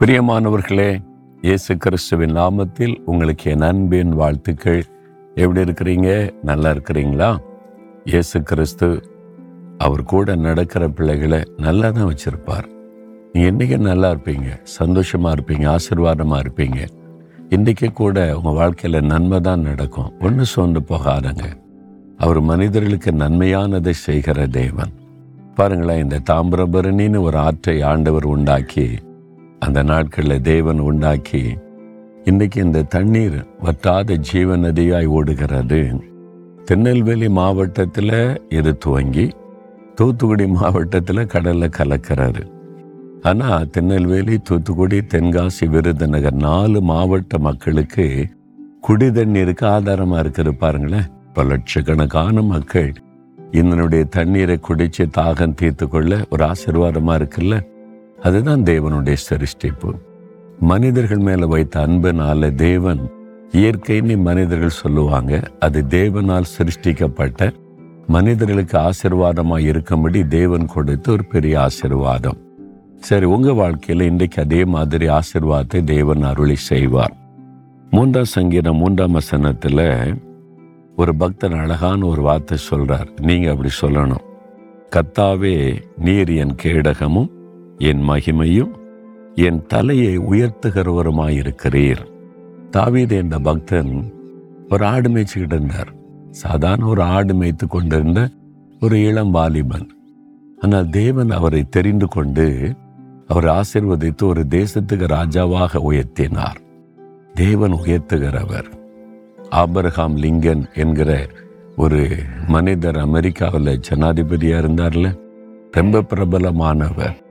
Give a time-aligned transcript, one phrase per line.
[0.00, 0.98] பிரியமானவர்களே
[1.42, 4.82] இயேசு கிறிஸ்துவின் நாமத்தில் உங்களுக்கு என் அன்பின் வாழ்த்துக்கள்.
[5.34, 6.34] எப்படி இருக்கிறீங்க?
[6.42, 7.38] நல்லா இருக்கிறீங்களா?
[8.04, 9.02] இயேசு கிறிஸ்து
[9.78, 12.66] அவர் கூட நடக்கிற பிள்ளைகளை நல்லா தான் வச்சிருப்பார்.
[13.32, 14.60] நீங்கள் என்றைக்கு நல்லா இருப்பீங்க?
[14.62, 15.68] சந்தோஷமாக இருப்பீங்க?
[15.68, 16.86] ஆசீர்வாதமாக இருப்பீங்க?
[17.50, 20.12] இன்றைக்கி கூட உங்கள் வாழ்க்கையில் நன்மை தான் நடக்கும்.
[20.20, 21.44] ஒன்று சோர்ந்து போகாதங்க.
[22.16, 24.92] அவர் மனிதர்களுக்கு நன்மையானதை செய்கிற தேவன்.
[25.54, 28.98] பாருங்களேன் இந்த தாமிரபரணின்னு ஒரு ஆற்றை ஆண்டவர் உண்டாக்கி
[29.66, 31.40] அந்த நாட்களில் தேவன் உண்டாக்கி
[32.30, 35.80] இன்றைக்கி இந்த தண்ணீர் வற்றாத ஜீவ நதியாய் ஓடுகிறது.
[36.68, 38.14] திருநெல்வேலி மாவட்டத்தில்
[38.58, 39.26] இது துவங்கி
[39.98, 42.44] தூத்துக்குடி மாவட்டத்தில் கடலில் கலக்கிறாரு
[43.30, 48.06] ஆனால் திருநெல்வேலி தூத்துக்குடி தென்காசி விருதுநகர் நாலு மாவட்ட மக்களுக்கு
[48.88, 51.08] குடி தண்ணீருக்கு ஆதாரமாக இருக்குது பாருங்களேன்.
[51.28, 52.92] இப்போ லட்சக்கணக்கான மக்கள்
[53.52, 57.56] இதனுடைய தண்ணீரை குடித்து தாகம் தீர்த்து கொள்ள ஒரு ஆசீர்வாதமாக இருக்குல்ல?
[58.22, 59.90] அதுதான் தேவனுடைய சிருஷ்டிப்பு.
[60.60, 63.10] மனிதர்கள் மேலே வைத்த அன்பனால தேவன்
[63.52, 65.40] இயற்கைன்னு மனிதர்கள் சொல்லுவாங்க.
[65.60, 67.54] அது தேவனால் சிருஷ்டிக்கப்பட்ட
[68.06, 72.36] மனிதர்களுக்கு ஆசிர்வாதமாக இருக்கும்படி தேவன் கொடுத்த ஒரு பெரிய ஆசீர்வாதம்.
[73.00, 77.16] சரி உங்க வாழ்க்கையில இன்றைக்கு அதே மாதிரி ஆசிர்வாதத்தை தேவன் அருளி செய்வார்.
[77.90, 79.80] மூன்றாம் சங்கீதம் மூன்றாம் வசனத்துல
[80.96, 83.20] ஒரு பக்தன் அழகான ஒரு வார்த்தை சொல்றார்.
[83.20, 84.24] நீங்க அப்படி சொல்லணும்.
[84.96, 87.30] கத்தாவே நீர் என் கேடகமும்
[87.78, 88.70] என் மகிமையும்
[89.34, 92.06] என் தலையை உயர்த்துகிறவருமாயிருக்கிறீர்.
[92.70, 94.12] தாவீது என்ற பக்தன்
[94.70, 95.92] ஒரு ஆடு மேய்ச்சிக்கிட்டு இருந்தார்.
[96.30, 98.28] சாதாரண ஒரு ஆடு மேய்த்து கொண்டிருந்த
[98.80, 99.90] ஒரு இளம் வாலிபன்.
[100.58, 102.74] ஆனால் தேவன் அவரை தெரிந்து கொண்டு
[103.26, 106.56] அவர் ஆசிர்வதித்து ஒரு தேசத்துக்கு ராஜாவாக உயர்த்தினார்.
[107.34, 108.70] தேவன் உயர்த்துகிறவர்.
[109.50, 111.26] ஆபரகாம் லிங்கன் என்கிற
[111.76, 112.08] ஒரு
[112.46, 115.18] மனிதர் அமெரிக்காவில் ஜனாதிபதியாக இருந்தார்ல?
[115.70, 117.24] ரொம்ப பிரபலமானவர்.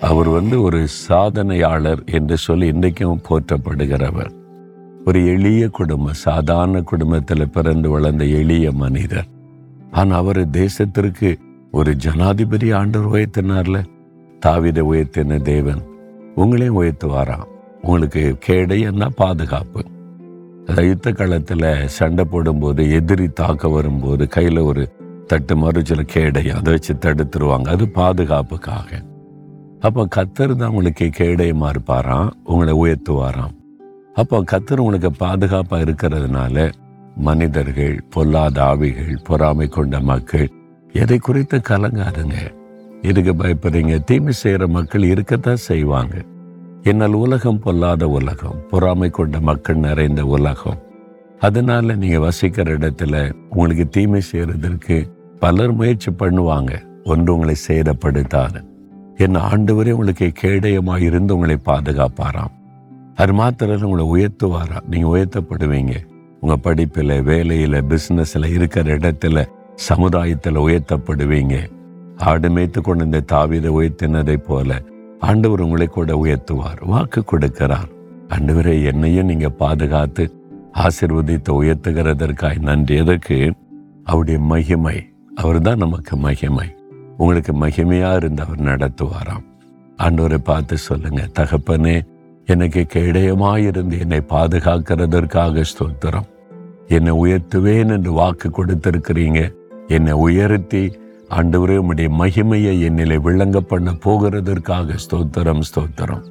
[0.00, 4.30] அவர் வந்து ஒரு சாதனையாளர் என்று சொல்லி இன்றைக்கும் போற்றப்படுகிறவர்.
[5.06, 9.26] ஒரு எளிய குடும்பம் சாதாரண குடும்பத்தில் பிறந்து வளர்ந்த எளிய மனிதர்.
[9.90, 11.38] ஆனால் அவர் தேசத்திற்கு
[11.70, 13.84] ஒரு ஜனாதிபதி ஆண்டவர் உயர்த்தினார்ல.
[14.46, 15.82] தாவித உயர்த்தின தேவன்
[16.36, 17.46] உங்களையும் உயர்த்துவாராம்.
[17.82, 19.82] உங்களுக்கு கேடையன்னா பாதுகாப்பு.
[20.76, 24.92] யுத்த காலத்தில் சண்டை போடும்போது எதிரி தாக்க வரும்போது கையில் ஒரு
[25.26, 27.68] தட்டு மறுச்சில் கேடை அதை வச்சு தடுத்துருவாங்க.
[27.68, 29.02] அது பாதுகாப்புக்காக.
[29.80, 33.54] அப்போ கத்தர் தான் உங்களுக்கு கேடயமா இருப்பாராம் உங்களை உயர்த்துவாராம்.
[34.14, 36.72] அப்போ கத்தர் உங்களுக்கு பாதுகாப்பாக இருக்கிறதுனால
[37.16, 40.48] மனிதர்கள் பொல்லாத ஆவிகள் பொறாமை கொண்ட மக்கள்
[40.92, 42.34] எதை குறித்து கலங்காதுங்க.
[43.02, 44.04] இதுக்கு பயப்படுறீங்க?
[44.04, 46.22] தீமை செய்கிற மக்கள் இருக்கத்தான் செய்வாங்க.
[46.82, 50.78] என்னால் உலகம் பொல்லாத உலகம் பொறாமை கொண்ட மக்கள் நிறைந்த உலகம்.
[51.38, 56.72] அதனால நீங்கள் வசிக்கிற இடத்துல உங்களுக்கு தீமை செய்யறதற்கு பலர் முயற்சி பண்ணுவாங்க.
[57.04, 58.66] ஒன்று உங்களை சேதப்படுத்தாது.
[59.18, 62.52] என் ஆண்டவரே உங்களுக்கு கேடயமாக இருந்து உங்களை பாதுகாப்பாராம்.
[63.14, 65.94] அது மாத்திரம் உங்களை உயர்த்துவாராம் நீங்கள் உயர்த்தப்படுவீங்க.
[66.40, 71.70] உங்கள் படிப்பில் வேலையில் பிஸ்னஸில் இருக்கிற இடத்துல சமுதாயத்தில் உயர்த்தப்படுவீங்க.
[72.18, 74.82] ஆடு மேய்த்து கொண்டு இந்த தாவிதை உயர்த்தினதை போல
[75.20, 77.90] ஆண்டவர் உங்களை கூட உயர்த்துவார் வாக்கு கொடுக்கிறார்.
[78.28, 80.32] ஆண்டவரை என்னையும் நீங்கள் பாதுகாத்து
[80.72, 82.96] ஆசிர்வதித்து உயர்த்துகிறதற்காய் நன்றி.
[82.96, 83.52] எதற்கு?
[84.04, 85.08] அவருடைய மகிமை.
[85.34, 86.76] அவர் தான் நமக்கு மகிமை.
[87.18, 89.46] உங்களுக்கு மகிமையாக இருந்து அவர் நடத்துவாராம்.
[89.98, 91.96] ஆண்டோரை பார்த்து சொல்லுங்க தகப்பனே
[92.46, 96.28] எனக்கு கேடயமாயிருந்து என்னை பாதுகாக்கிறதற்காக ஸ்தோத்திரம்.
[96.88, 99.40] என்னை உயர்த்துவேன் என்று வாக்கு கொடுத்திருக்கிறீங்க.
[99.88, 100.82] என்னை உயர்த்தி
[101.30, 106.24] ஆண்டவரே உம்முடைய மகிமையை என்னிலே விளங்க பண்ண போகிறதற்காக ஸ்தோத்திரம் ஸ்தோத்திரம்.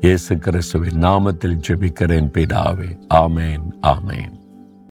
[0.00, 2.90] இயேசு கிறிஸ்துவின் நாமத்தில் ஜெபிக்கிறேன் பிதாவே.
[3.14, 4.34] ஆமேன் ஆமேன்.